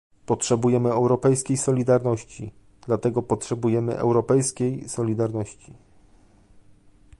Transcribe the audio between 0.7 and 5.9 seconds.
europejskiej solidarności, dlatego potrzebujemy europejskiej solidarności